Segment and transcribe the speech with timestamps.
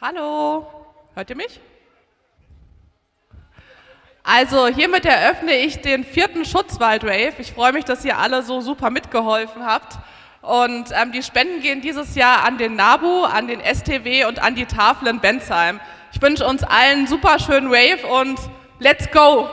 [0.00, 0.64] Hallo,
[1.14, 1.60] hört ihr mich?
[4.22, 7.32] Also hiermit eröffne ich den vierten Schutzwald-Rave.
[7.38, 9.98] Ich freue mich, dass ihr alle so super mitgeholfen habt.
[10.42, 14.54] Und ähm, die Spenden gehen dieses Jahr an den NABU, an den STW und an
[14.54, 15.80] die Tafel in Bensheim.
[16.12, 18.38] Ich wünsche uns allen einen super schönen Rave und
[18.78, 19.48] let's go!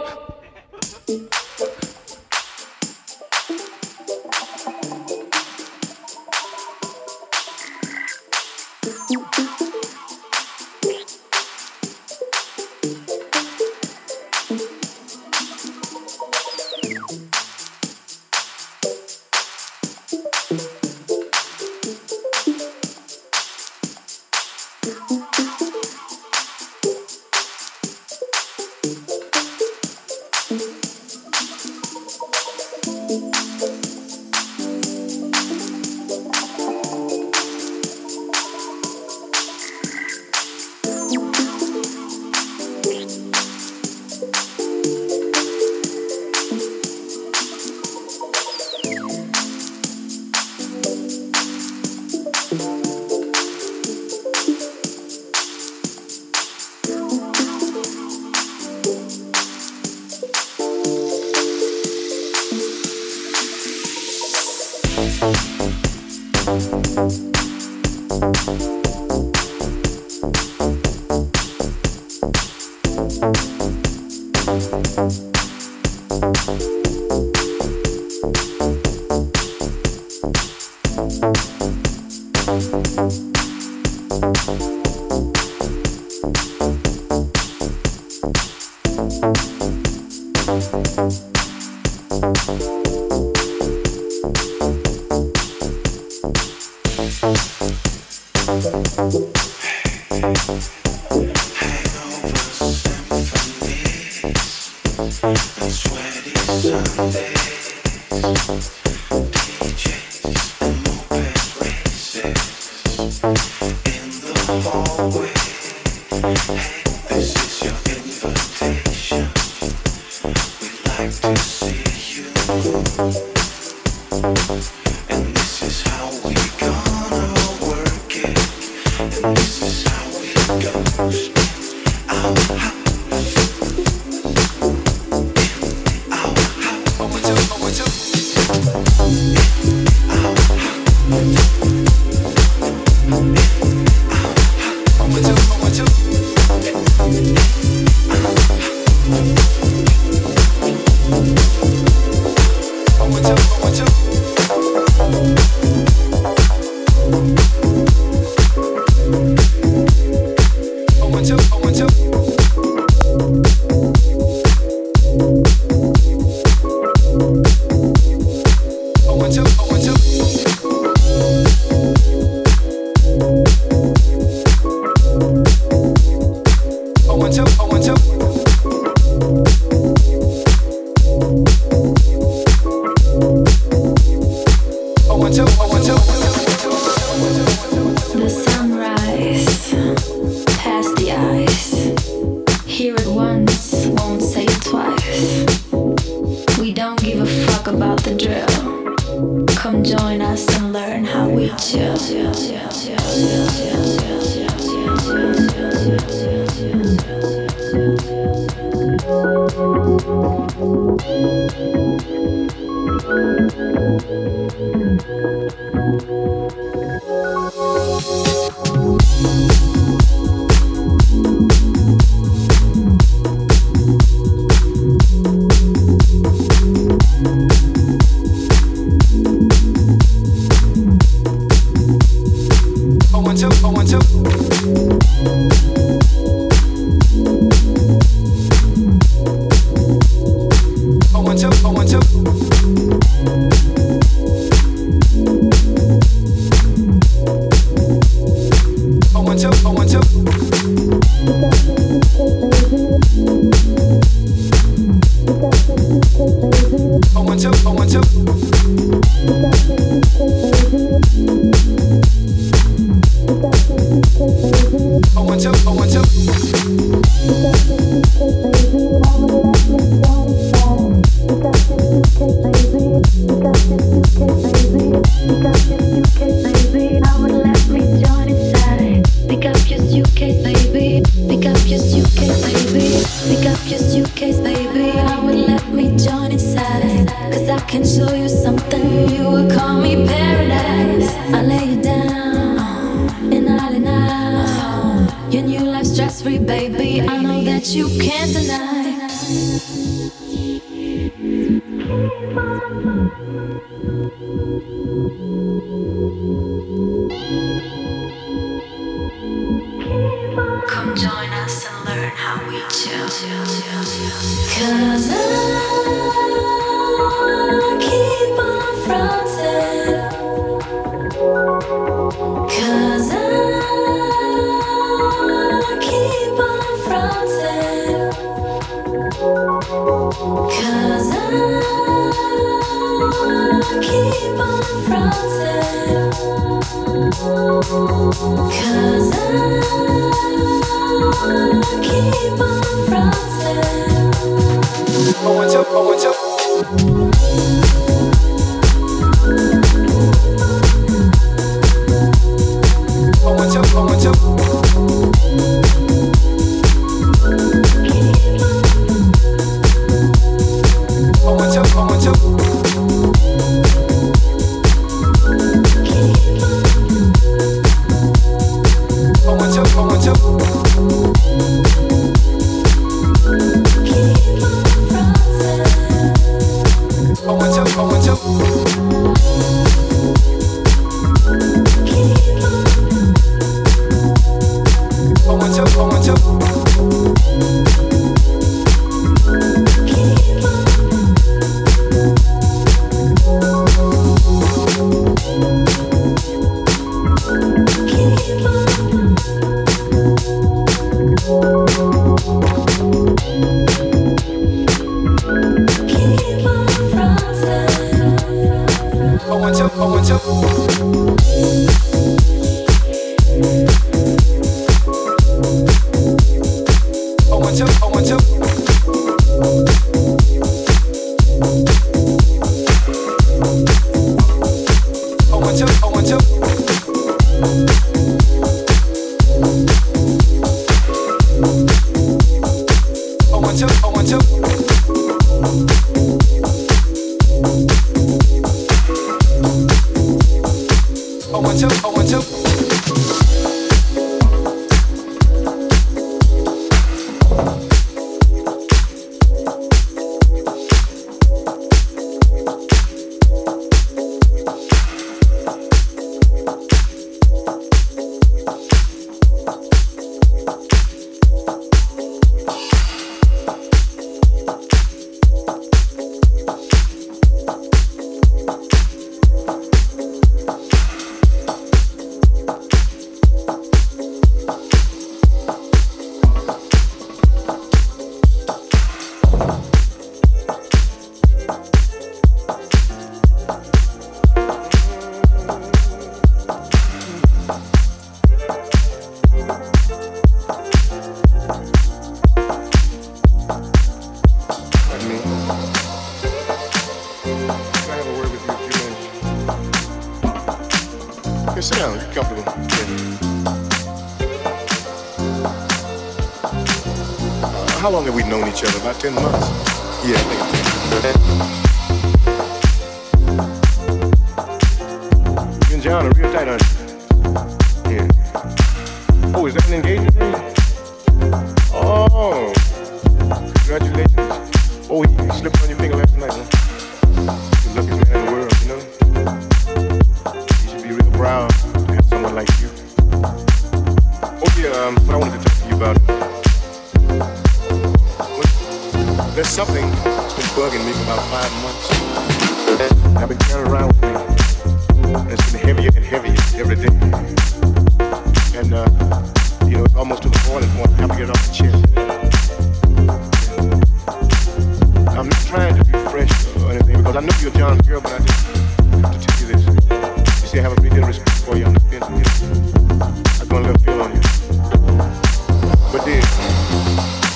[353.28, 353.66] Oh, what's up?
[353.70, 355.65] Oh, what's up?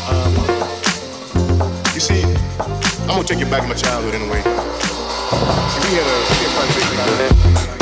[0.10, 0.36] Um,
[1.93, 2.24] you see,
[3.03, 4.41] I'm gonna take you back in my childhood anyway.
[4.41, 7.78] See, we had a, we had quite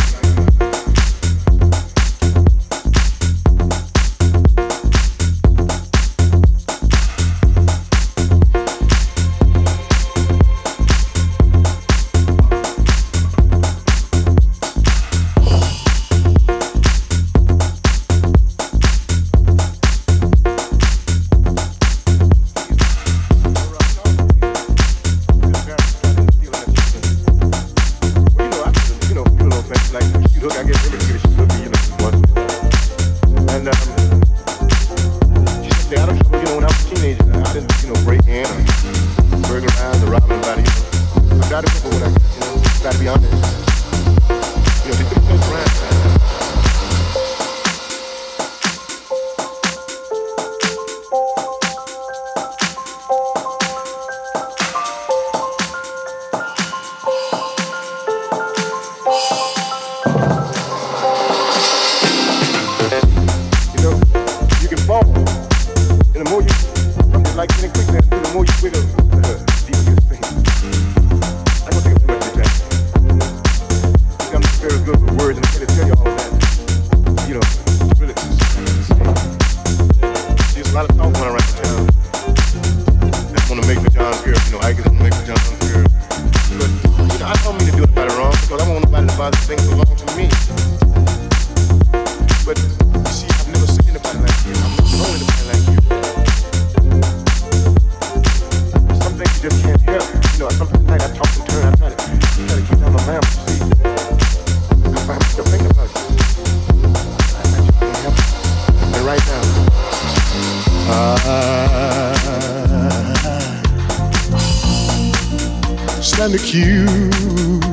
[116.27, 117.63] and accused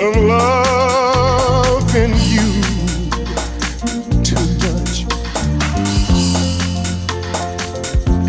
[0.00, 2.46] of loving you
[4.22, 4.94] too much.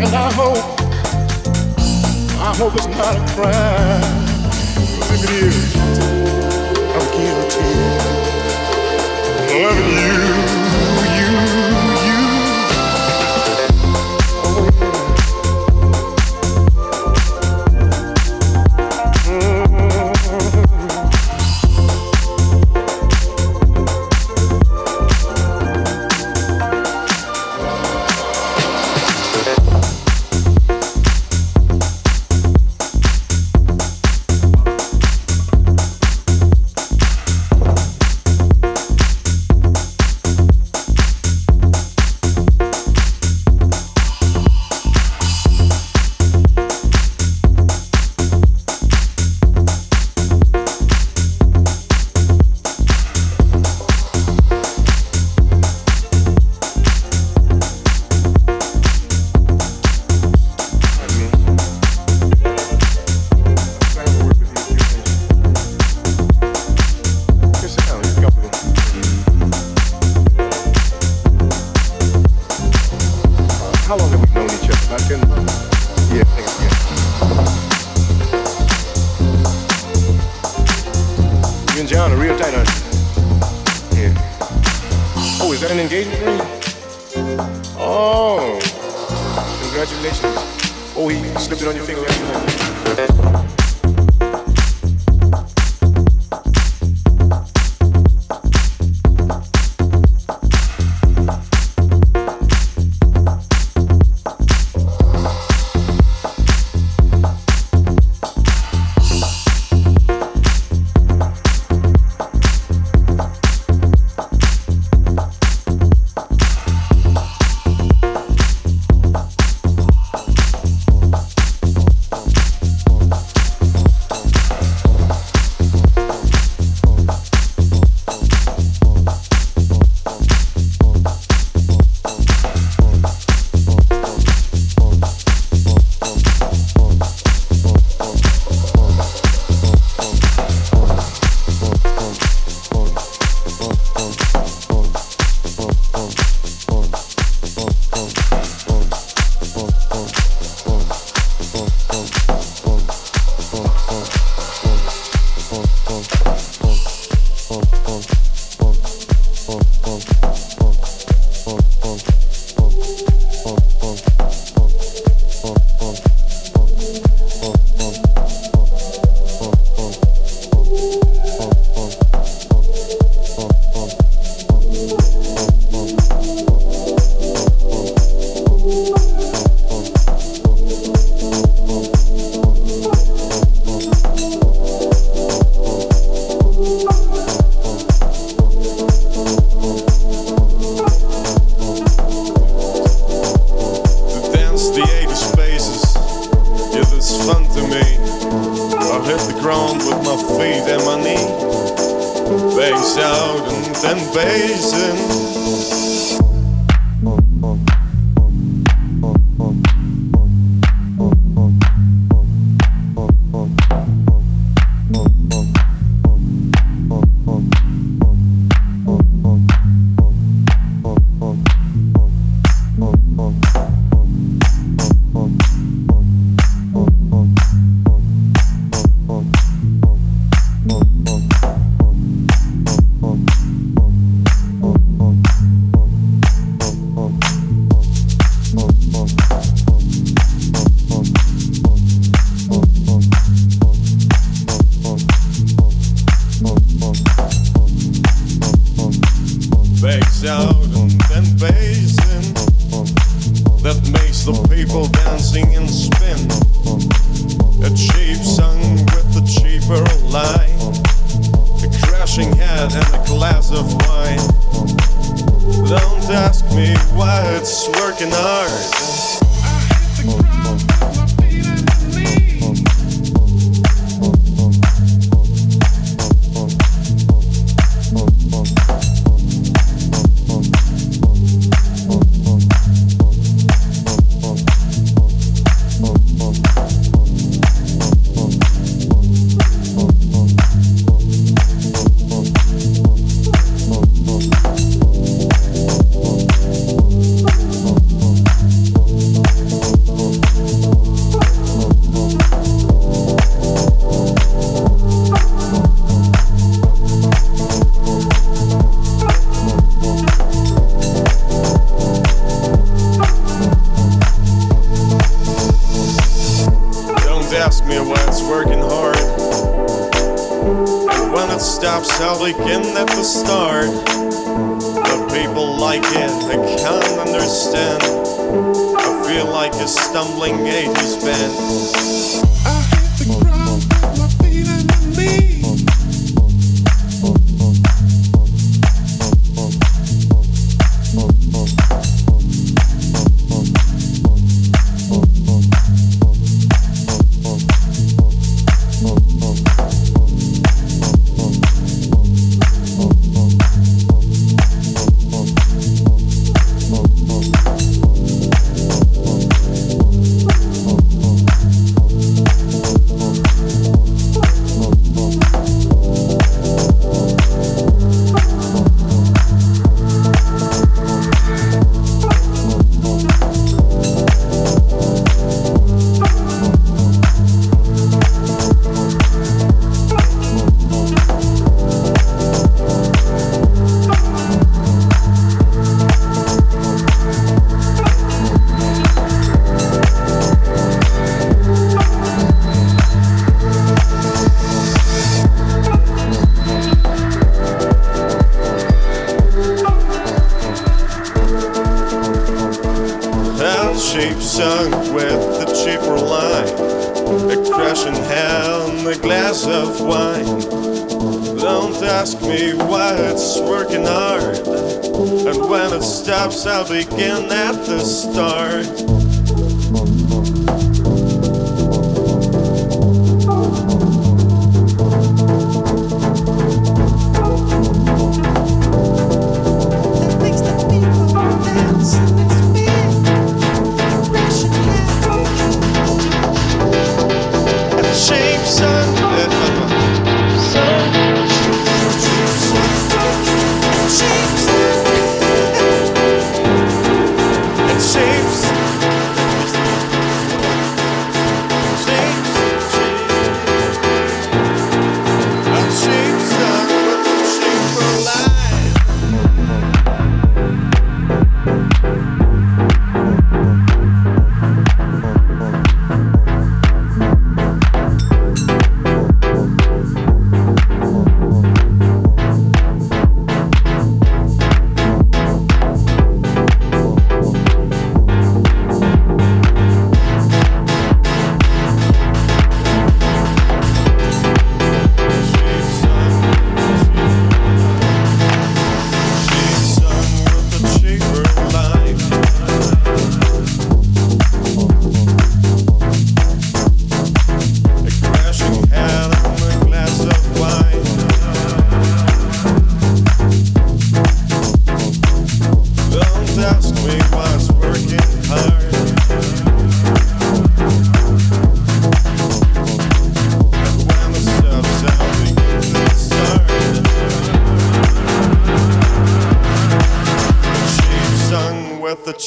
[0.02, 0.64] And I hope,
[2.40, 4.02] I hope it's not a crime.
[5.00, 5.76] If it is,
[6.96, 7.68] I'm guilty.
[9.62, 10.03] Loving you.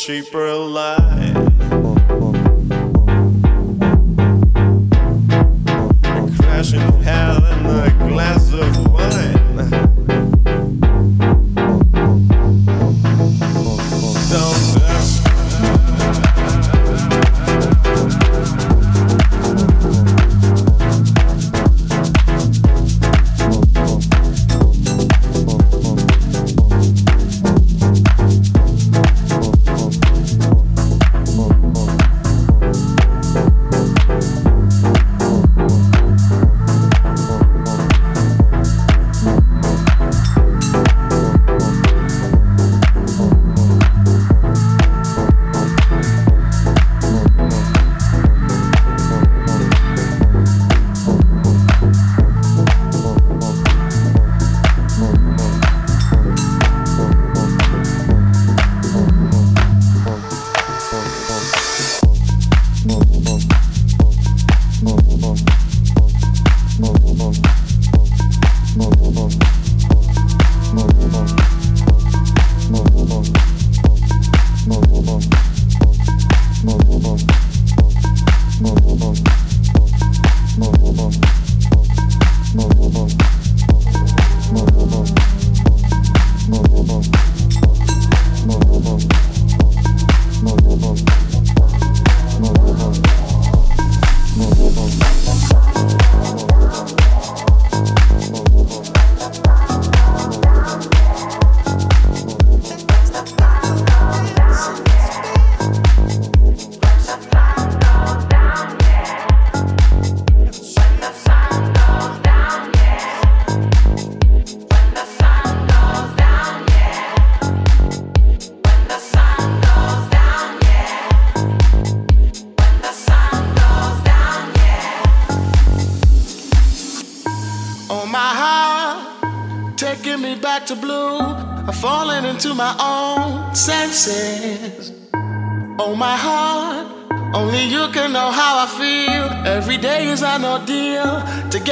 [0.07, 0.46] cheaper.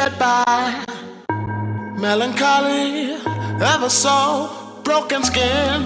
[0.09, 0.85] get by.
[1.97, 3.13] Melancholy,
[3.73, 5.81] ever so broken skin,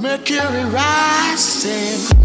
[0.00, 2.23] mercury rising.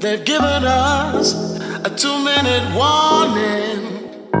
[0.00, 1.34] They've given us
[1.84, 4.32] a two minute warning.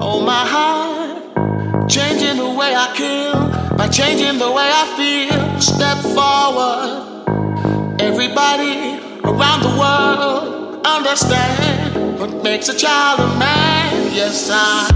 [0.00, 5.60] Oh, my heart, changing the way I kill by changing the way I feel.
[5.60, 8.00] Step forward.
[8.00, 14.12] Everybody around the world understand what makes a child a man.
[14.12, 14.90] Yes, I,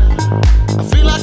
[0.76, 1.22] I feel like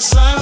[0.00, 0.39] sun.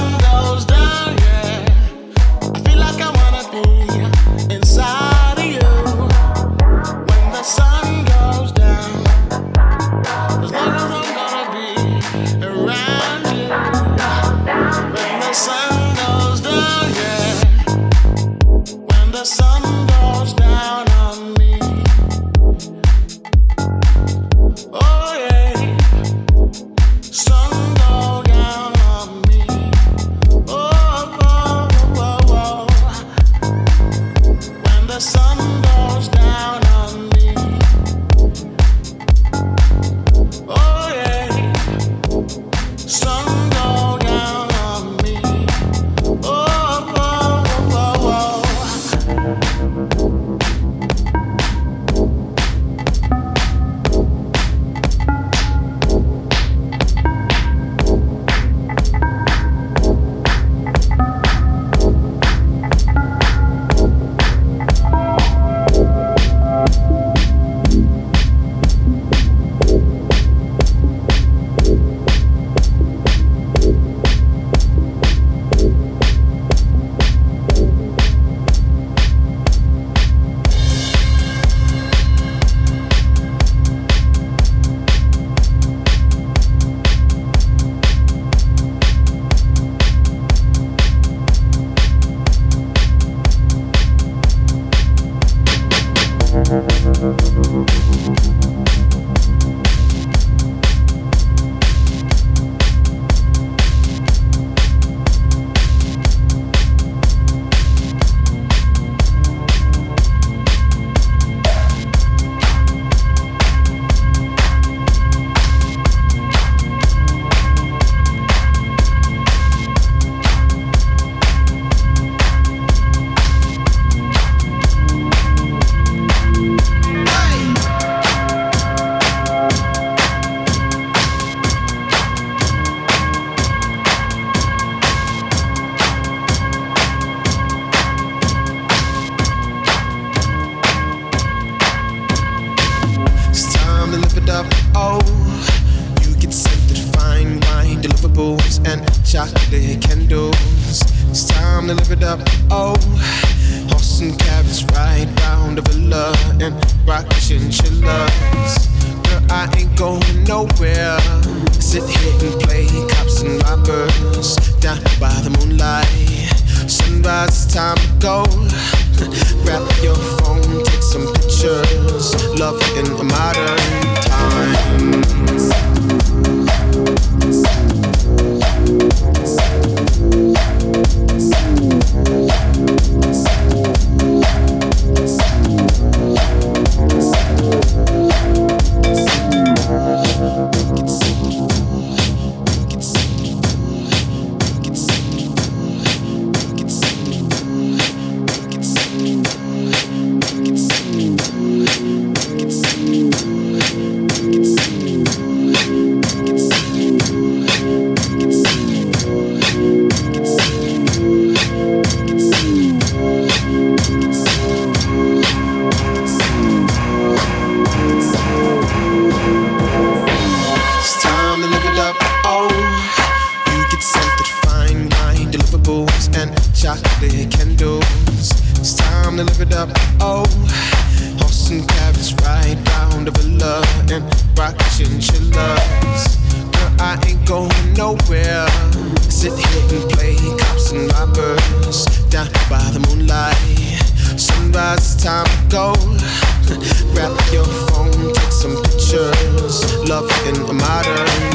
[246.94, 249.76] Grab your phone, take some pictures.
[249.88, 251.27] Love in a modern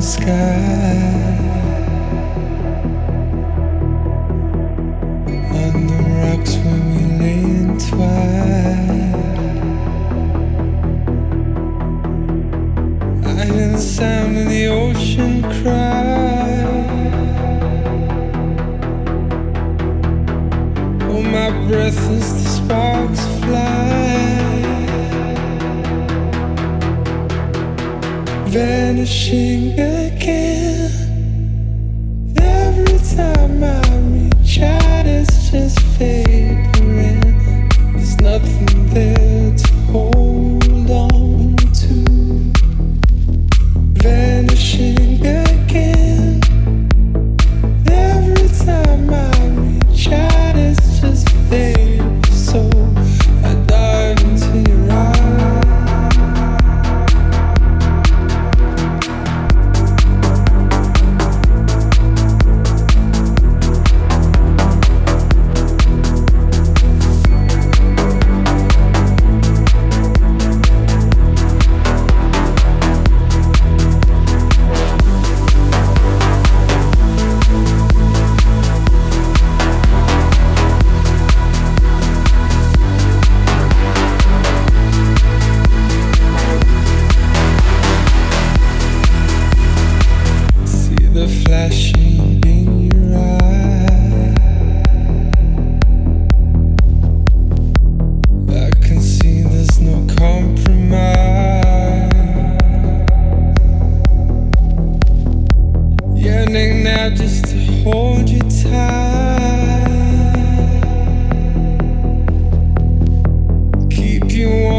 [0.00, 1.45] sky.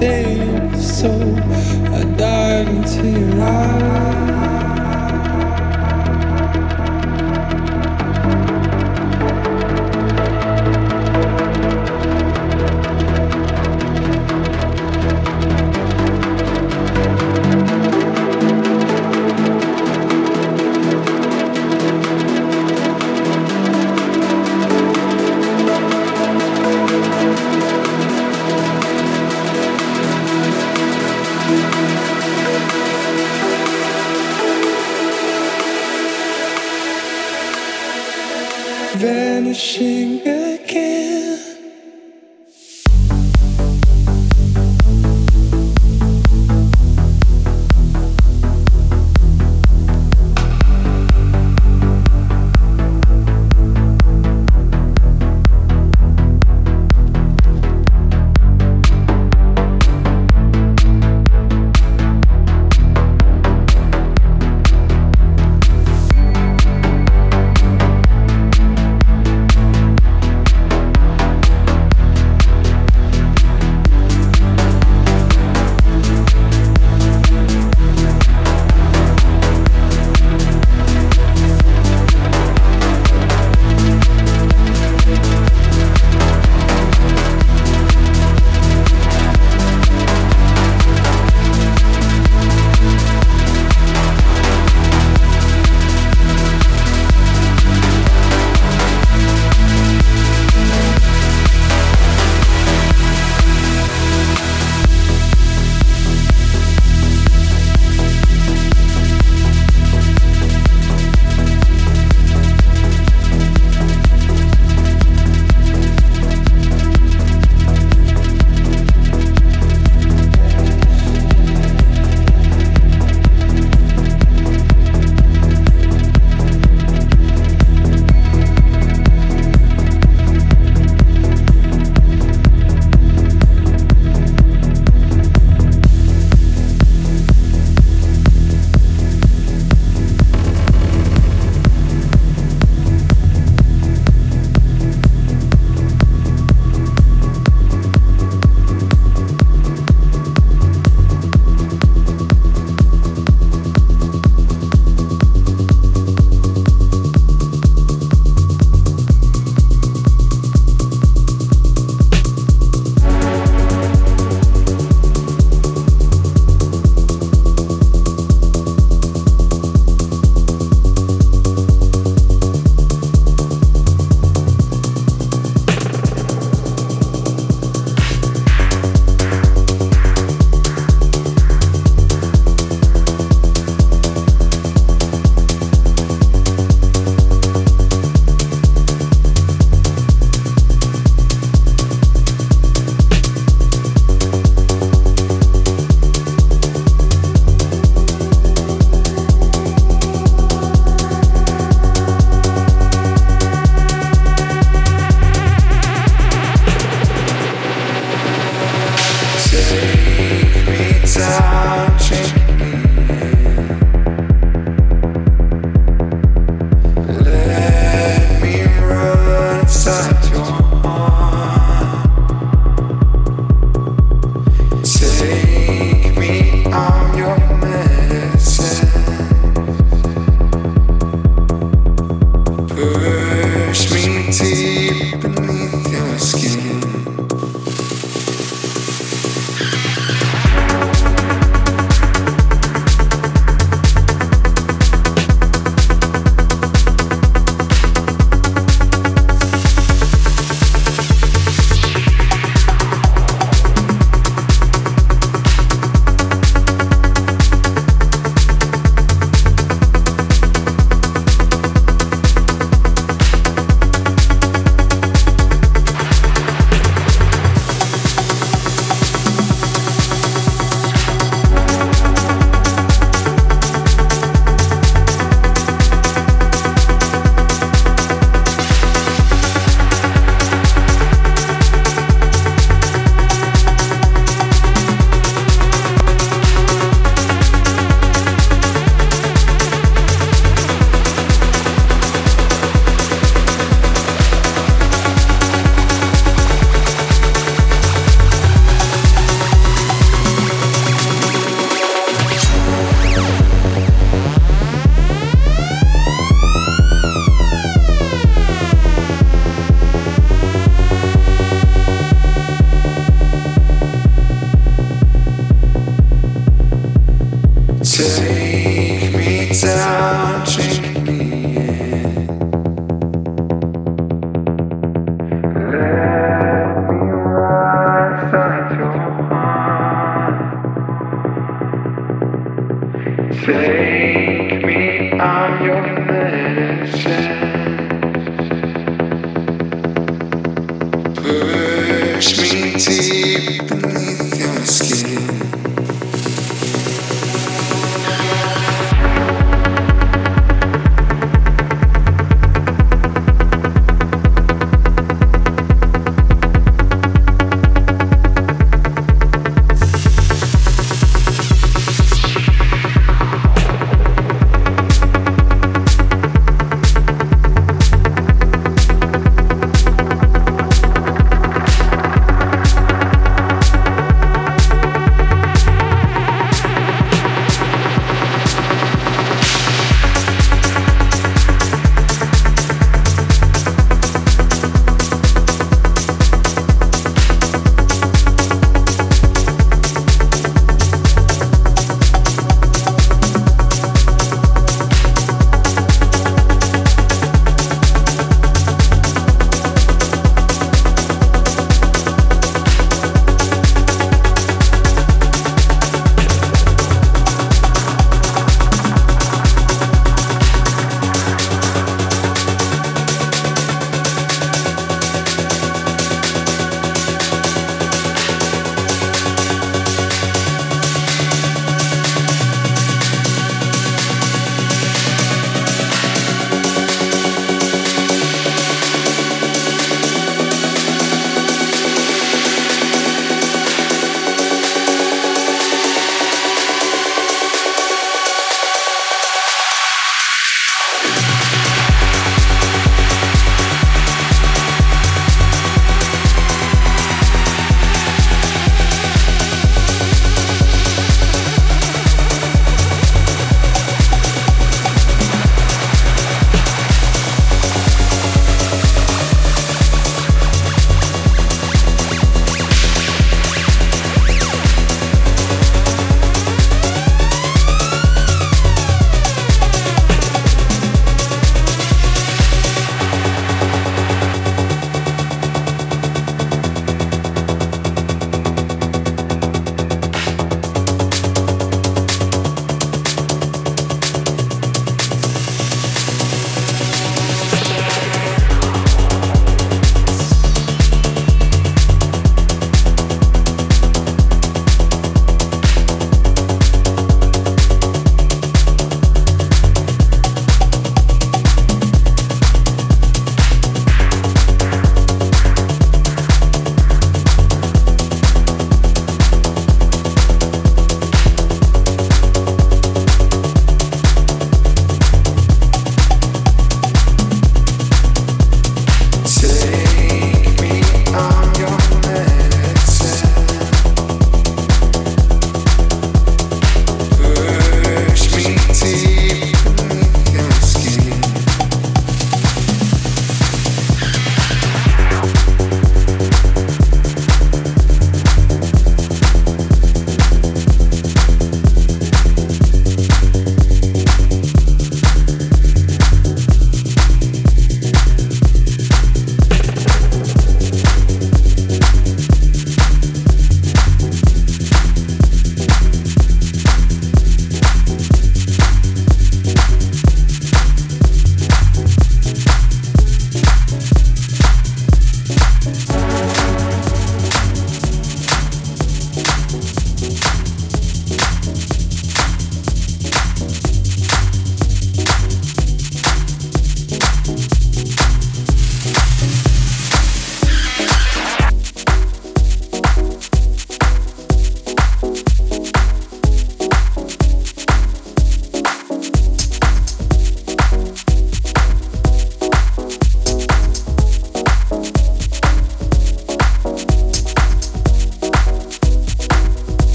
[0.00, 0.80] everything.
[0.80, 1.10] So
[1.92, 4.07] I dive into your eyes.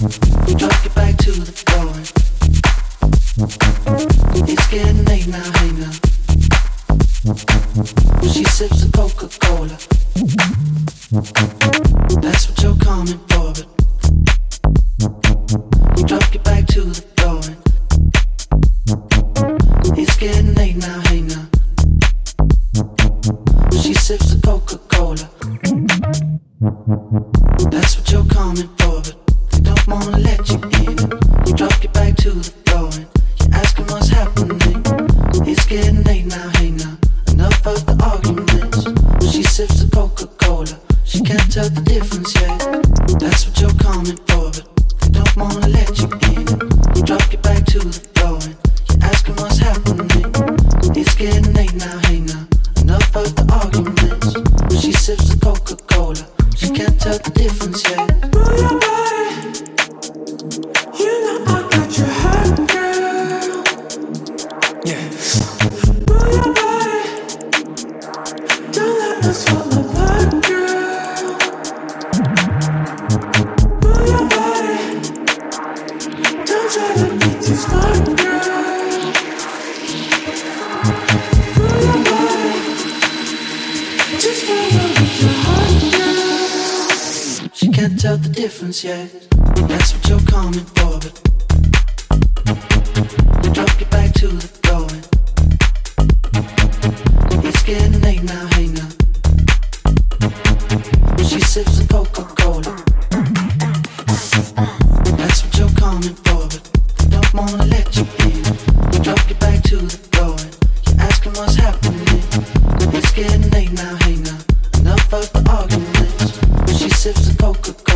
[0.00, 1.63] We drag it back to the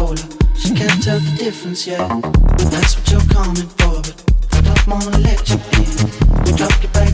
[0.09, 2.09] She can't tell the difference yet
[2.71, 6.57] That's what you're coming for But I don't wanna let you in.
[6.57, 7.08] Drop your back.